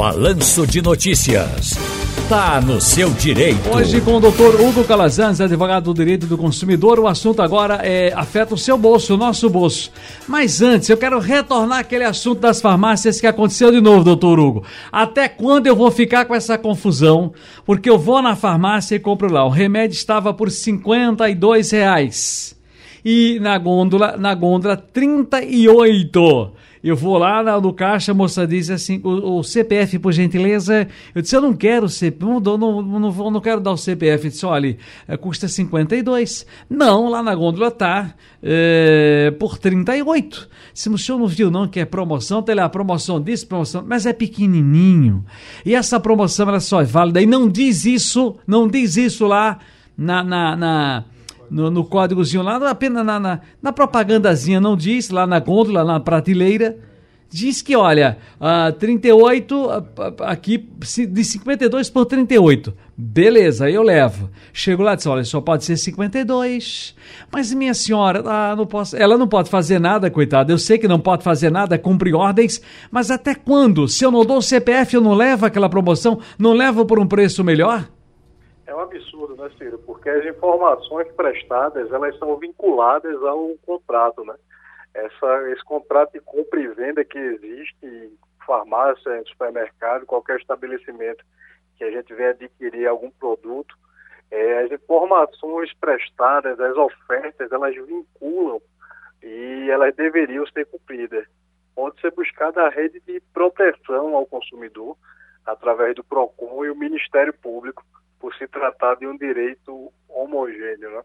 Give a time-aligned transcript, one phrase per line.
[0.00, 1.78] Balanço de Notícias.
[2.26, 3.68] Tá no seu direito.
[3.68, 8.10] Hoje com o doutor Hugo Calazans, advogado do direito do consumidor, o assunto agora é
[8.16, 9.92] afeta o seu bolso, o nosso bolso.
[10.26, 14.64] Mas antes, eu quero retornar aquele assunto das farmácias que aconteceu de novo, doutor Hugo.
[14.90, 17.34] Até quando eu vou ficar com essa confusão?
[17.66, 19.44] Porque eu vou na farmácia e compro lá.
[19.44, 22.56] O remédio estava por 52 reais.
[23.04, 26.52] E na gôndola, na gôndola, 38.
[26.82, 30.88] Eu vou lá no caixa, a moça diz assim, o, o, CPF, por gentileza.
[31.14, 34.24] Eu disse, eu não quero o CPF, não, não, não, não quero dar o CPF.
[34.24, 34.76] Eu disse, olha,
[35.06, 36.46] é, custa 52.
[36.70, 40.48] Não, lá na gôndola tá é, por 38.
[40.72, 44.06] Se o senhor não viu não que é promoção, tem lá promoção disso, promoção, mas
[44.06, 45.24] é pequenininho.
[45.66, 47.20] E essa promoção, ela só é válida.
[47.20, 49.58] E não diz isso, não diz isso lá
[49.98, 51.04] na, na, na
[51.50, 55.98] no, no códigozinho lá, apenas na, na, na, propagandazinha, não diz, lá na gôndola, na
[55.98, 56.78] prateleira,
[57.28, 59.84] diz que, olha, uh, 38, uh,
[60.20, 62.74] aqui, de 52 por 38.
[62.96, 64.28] Beleza, eu levo.
[64.52, 66.94] Chego lá e disse, olha, só pode ser 52.
[67.32, 70.52] Mas minha senhora, ah, não posso, ela não pode fazer nada, coitada.
[70.52, 73.88] Eu sei que não pode fazer nada, cumprir ordens, mas até quando?
[73.88, 77.06] Se eu não dou o CPF, eu não levo aquela promoção, não levo por um
[77.06, 77.88] preço melhor?
[78.70, 79.80] É um absurdo, né, Ciro?
[79.80, 84.36] Porque as informações prestadas, elas são vinculadas ao contrato, né?
[84.94, 91.24] Essa, esse contrato de compra e venda que existe em farmácia, em supermercado, qualquer estabelecimento
[91.76, 93.74] que a gente venha adquirir algum produto,
[94.30, 98.62] é, as informações prestadas, as ofertas, elas vinculam
[99.20, 101.26] e elas deveriam ser cumpridas.
[101.74, 104.96] Pode ser buscada a rede de proteção ao consumidor
[105.44, 107.84] através do PROCON e o Ministério Público,
[108.60, 111.02] tratar de um direito homogêneo, né?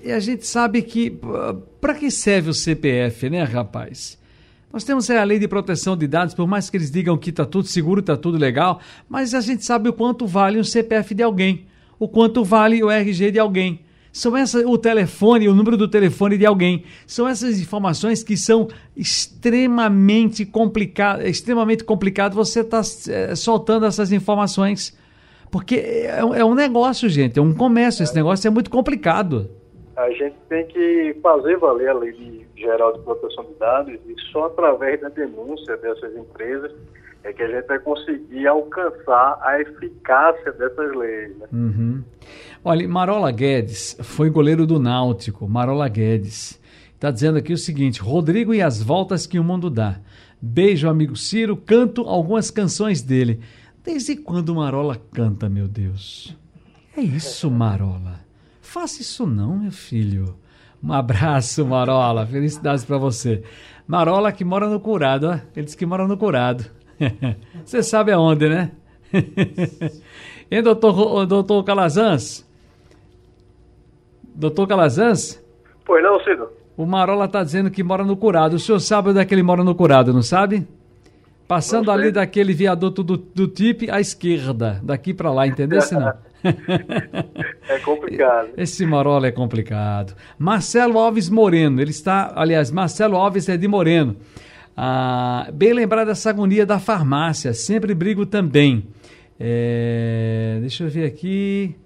[0.00, 1.20] E a gente sabe que
[1.80, 4.20] para que serve o CPF, né, rapaz?
[4.72, 7.44] Nós temos a lei de proteção de dados, por mais que eles digam que está
[7.44, 11.22] tudo seguro, está tudo legal, mas a gente sabe o quanto vale um CPF de
[11.22, 11.66] alguém,
[11.98, 13.80] o quanto vale o RG de alguém.
[14.12, 16.84] São essas, o telefone, o número do telefone de alguém.
[17.06, 24.12] São essas informações que são extremamente complicadas, extremamente complicado você estar tá, é, soltando essas
[24.12, 24.94] informações
[25.52, 28.02] porque é, é um negócio, gente, é um comércio.
[28.02, 29.50] Esse negócio é muito complicado.
[29.94, 34.46] A gente tem que fazer valer a Lei Geral de Proteção de Dados e só
[34.46, 36.72] através da denúncia dessas empresas
[37.22, 41.36] é que a gente vai conseguir alcançar a eficácia dessas leis.
[41.36, 41.46] Né?
[41.52, 42.02] Uhum.
[42.64, 46.58] Olha, Marola Guedes foi goleiro do Náutico, Marola Guedes.
[46.94, 50.00] Está dizendo aqui o seguinte: Rodrigo e as voltas que o mundo dá.
[50.40, 51.56] Beijo, amigo Ciro.
[51.56, 53.40] Canto algumas canções dele.
[53.84, 56.36] Desde quando Marola canta, meu Deus?
[56.96, 58.20] É isso, Marola.
[58.60, 60.36] Faça isso não, meu filho.
[60.82, 62.26] Um abraço, Marola.
[62.26, 63.42] Felicidades para você.
[63.86, 65.38] Marola que mora no Curado, ó.
[65.56, 66.64] Ele disse que mora no Curado.
[67.64, 68.70] você sabe aonde, né?
[70.50, 72.46] hein, doutor, doutor Calazans?
[74.34, 75.42] Doutor Calazans?
[75.84, 76.48] Pois não, Cido.
[76.76, 78.56] O Marola tá dizendo que mora no Curado.
[78.56, 80.66] O senhor sabe onde é que ele mora no Curado, não sabe?
[81.52, 85.80] Passando ali daquele viaduto do, do TIP à esquerda, daqui para lá, entendeu?
[85.92, 86.14] não?
[87.68, 88.48] é complicado.
[88.56, 90.16] Esse Marola é complicado.
[90.38, 94.16] Marcelo Alves Moreno, ele está, aliás, Marcelo Alves é de Moreno.
[94.74, 98.86] Ah, bem lembrado dessa agonia da farmácia, sempre brigo também.
[99.38, 101.76] É, deixa eu ver aqui.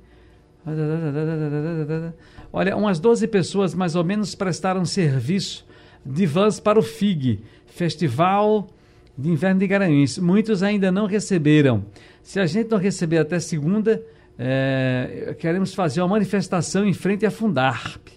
[2.52, 5.66] Olha, umas 12 pessoas mais ou menos prestaram serviço
[6.04, 8.68] de vans para o FIG, Festival
[9.16, 10.18] de Inverno de Garanhuns.
[10.18, 11.84] Muitos ainda não receberam.
[12.22, 14.02] Se a gente não receber até segunda,
[14.38, 18.08] é, queremos fazer uma manifestação em frente à Fundarp.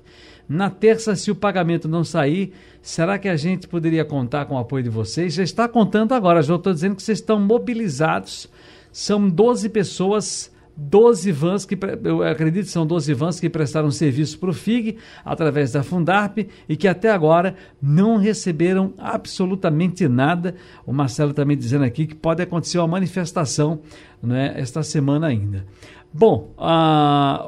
[0.48, 4.58] Na terça, se o pagamento não sair, será que a gente poderia contar com o
[4.58, 5.36] apoio de vocês?
[5.36, 8.50] Já está contando agora, já estou dizendo que vocês estão mobilizados.
[8.92, 14.40] São 12 pessoas 12 vans que, eu acredito que são 12 vans que prestaram serviço
[14.40, 20.56] para o FIG através da Fundarp e que até agora não receberam absolutamente nada.
[20.86, 23.82] O Marcelo também dizendo aqui que pode acontecer uma manifestação
[24.24, 25.66] né, esta semana ainda.
[26.12, 26.56] Bom,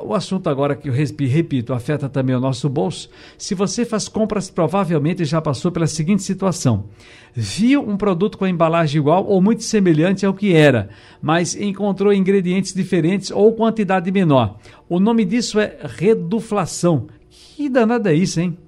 [0.04, 3.10] o assunto agora que eu repito, afeta também o nosso bolso.
[3.36, 6.88] Se você faz compras, provavelmente já passou pela seguinte situação:
[7.34, 12.14] viu um produto com a embalagem igual ou muito semelhante ao que era, mas encontrou
[12.14, 14.60] ingredientes diferentes ou quantidade menor.
[14.88, 17.08] O nome disso é reduflação.
[17.30, 18.60] Que danada é isso, hein?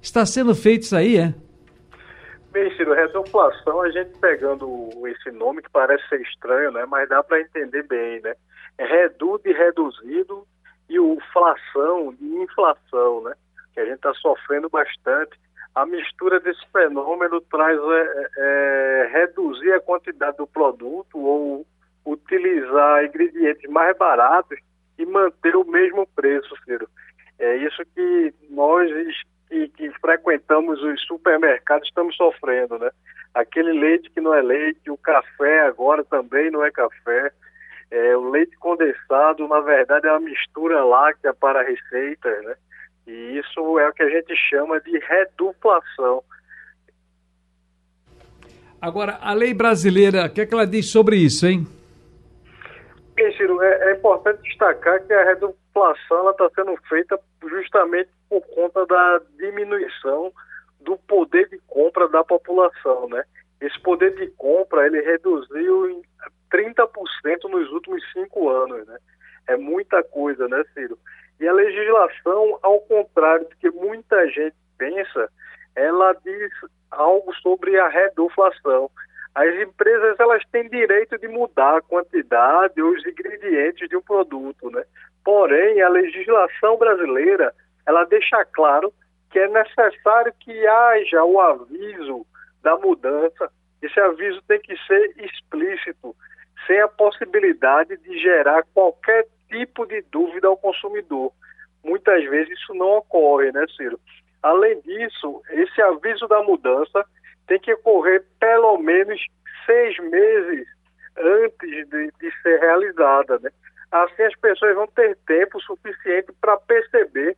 [0.00, 1.34] Está sendo feito isso aí, é?
[2.52, 6.84] Bem, Ciro, reduflação, a gente pegando esse nome que parece ser estranho, né?
[6.88, 8.34] Mas dá para entender bem, né?
[8.80, 10.46] É redu de reduzido
[10.88, 13.34] e o flação de inflação, né?
[13.74, 15.38] Que a gente está sofrendo bastante.
[15.74, 21.66] A mistura desse fenômeno traz é, é, reduzir a quantidade do produto ou
[22.06, 24.58] utilizar ingredientes mais baratos
[24.98, 26.88] e manter o mesmo preço, Ciro.
[27.38, 28.90] É isso que nós
[29.46, 32.90] que, que frequentamos os supermercados estamos sofrendo, né?
[33.34, 37.30] Aquele leite que não é leite, o café agora também não é café.
[37.90, 42.54] É, o leite condensado, na verdade, é uma mistura láctea para receitas, né?
[43.06, 46.22] E isso é o que a gente chama de reduflação.
[48.80, 51.66] Agora, a lei brasileira, o que, é que ela diz sobre isso, hein?
[53.14, 58.86] Bem, Ciro, é, é importante destacar que a reduflação está sendo feita justamente por conta
[58.86, 60.32] da diminuição
[60.80, 63.24] do poder de compra da população, né?
[63.60, 66.39] Esse poder de compra, ele reduziu em 30% nos
[68.00, 68.98] últimos cinco anos, né?
[69.48, 70.98] É muita coisa, né, Ciro?
[71.38, 75.28] E a legislação, ao contrário do que muita gente pensa,
[75.74, 76.50] ela diz
[76.90, 78.90] algo sobre a reduflação.
[79.34, 84.70] As empresas elas têm direito de mudar a quantidade ou os ingredientes de um produto,
[84.70, 84.84] né?
[85.24, 87.54] Porém, a legislação brasileira
[87.86, 88.92] ela deixa claro
[89.30, 92.26] que é necessário que haja o aviso
[92.62, 93.50] da mudança.
[93.80, 96.14] Esse aviso tem que ser explícito,
[96.66, 101.32] sem a possibilidade de gerar qualquer tipo de dúvida ao consumidor.
[101.84, 103.98] Muitas vezes isso não ocorre, né, Ciro?
[104.42, 107.04] Além disso, esse aviso da mudança
[107.46, 109.20] tem que ocorrer pelo menos
[109.66, 110.66] seis meses
[111.16, 113.50] antes de, de ser realizada, né?
[113.90, 117.36] Assim as pessoas vão ter tempo suficiente para perceber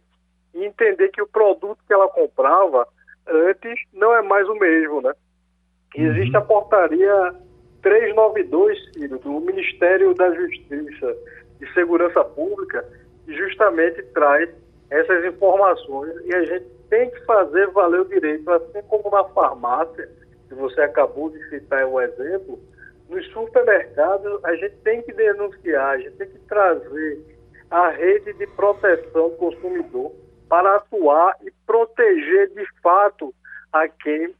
[0.55, 2.87] e entender que o produto que ela comprava
[3.27, 5.13] antes não é mais o mesmo, né?
[5.97, 6.07] Uhum.
[6.07, 7.35] Existe a portaria
[7.83, 11.17] 392, filho, do Ministério da Justiça
[11.61, 12.85] e Segurança Pública,
[13.25, 14.49] que justamente traz
[14.91, 20.09] essas informações e a gente tem que fazer valer o direito, assim como na farmácia,
[20.49, 22.61] que você acabou de citar o exemplo,
[23.09, 27.21] nos supermercados a gente tem que denunciar, a gente tem que trazer
[27.71, 30.13] a rede de proteção do consumidor
[30.49, 33.35] para atuar e proteger de fato
[33.73, 34.35] a quem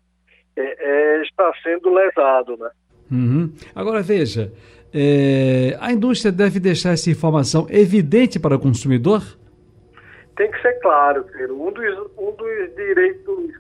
[0.57, 2.71] é, é, está sendo lesado, né?
[3.13, 3.53] Uhum.
[3.75, 4.53] Agora veja,
[4.93, 9.23] é, a indústria deve deixar essa informação evidente para o consumidor?
[10.37, 11.61] Tem que ser claro, Ciro.
[11.61, 13.53] Um dos, um dos direitos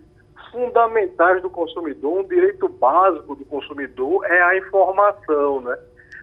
[0.51, 5.77] fundamentais do consumidor, um direito básico do consumidor é a informação, né?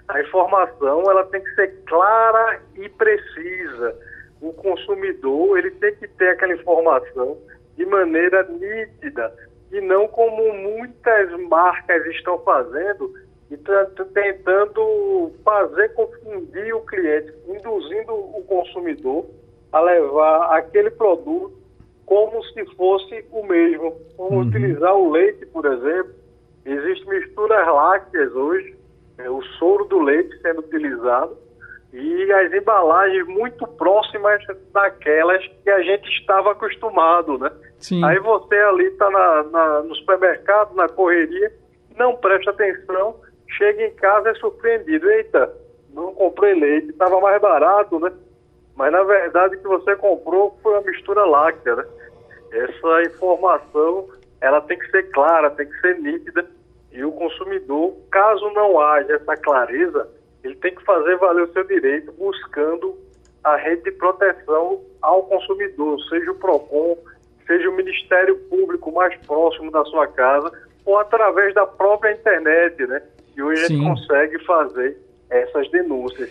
[0.08, 3.96] A informação ela tem que ser clara e precisa
[4.42, 7.38] o consumidor ele tem que ter aquela informação
[7.78, 9.34] de maneira nítida
[9.72, 13.14] e não como muitas marcas estão fazendo
[13.52, 13.58] e
[14.14, 19.26] tentando fazer confundir o cliente, induzindo o consumidor
[19.72, 21.58] a levar aquele produto
[22.06, 23.96] como se fosse o mesmo.
[24.18, 24.48] Como uhum.
[24.48, 26.14] utilizar o leite, por exemplo.
[26.66, 28.76] Existem misturas lácteas hoje,
[29.18, 31.38] é, o soro do leite sendo utilizado
[31.94, 37.52] e as embalagens muito próximas daquelas que a gente estava acostumado, né?
[37.80, 38.04] Sim.
[38.04, 41.52] Aí você ali está na, na, no supermercado, na correria,
[41.98, 43.16] não presta atenção,
[43.58, 45.10] chega em casa é surpreendido.
[45.10, 45.54] Eita,
[45.94, 48.12] não comprei leite, estava mais barato, né?
[48.76, 51.86] Mas na verdade o que você comprou foi a mistura láctea, né?
[52.52, 54.08] Essa informação,
[54.42, 56.46] ela tem que ser clara, tem que ser nítida
[56.92, 60.10] e o consumidor, caso não haja essa clareza,
[60.44, 62.98] ele tem que fazer valer o seu direito buscando
[63.44, 66.98] a rede de proteção ao consumidor, seja o PROCON,
[67.50, 70.52] seja o Ministério Público mais próximo da sua casa,
[70.86, 73.02] ou através da própria internet, né?
[73.36, 73.74] E hoje Sim.
[73.74, 74.98] a gente consegue fazer
[75.32, 76.30] essas denúncias.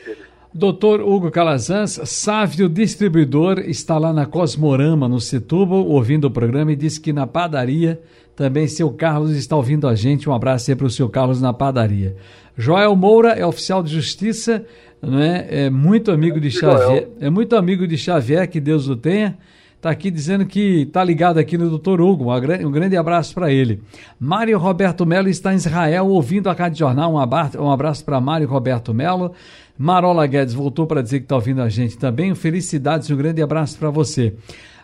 [0.55, 6.77] Doutor Hugo Calazans, Sávio Distribuidor, está lá na Cosmorama, no Setúbal, ouvindo o programa e
[6.77, 8.01] disse que na padaria
[8.35, 10.31] também seu Carlos está ouvindo a gente.
[10.31, 12.17] Um abraço aí para o seu Carlos na padaria.
[12.57, 14.65] Joel Moura é oficial de justiça,
[15.03, 15.47] não é?
[15.67, 17.09] é muito amigo de Xavier.
[17.21, 19.37] É muito amigo de Xavier, que Deus o tenha.
[19.79, 22.01] Está aqui dizendo que está ligado aqui no Dr.
[22.01, 22.33] Hugo.
[22.35, 23.81] Um grande abraço para ele.
[24.19, 27.13] Mário Roberto Melo está em Israel ouvindo a Rádio Jornal.
[27.13, 29.33] Um abraço, um abraço para Mário Roberto Melo.
[29.79, 32.35] Marola Guedes voltou para dizer que está ouvindo a gente também.
[32.35, 34.35] Felicidades, um grande abraço para você.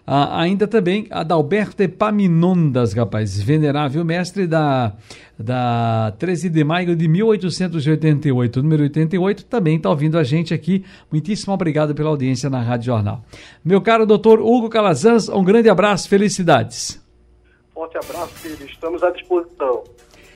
[0.06, 4.92] Ah, ainda também Adalberto Epaminondas, rapaz, venerável mestre da,
[5.38, 10.84] da 13 de maio de 1888, número 88, também está ouvindo a gente aqui.
[11.10, 13.24] Muitíssimo obrigado pela audiência na Rádio Jornal.
[13.64, 17.02] Meu caro doutor Hugo Calazans, um grande abraço, felicidades.
[17.72, 18.66] Forte abraço, filho.
[18.66, 19.84] Estamos à disposição.